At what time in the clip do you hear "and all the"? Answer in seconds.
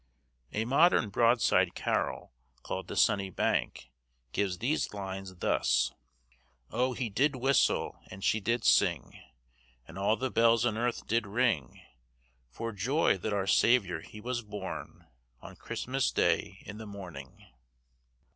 9.87-10.31